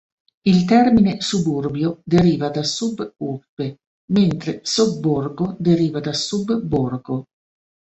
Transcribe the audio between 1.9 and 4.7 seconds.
deriva da sub-urbe, mentre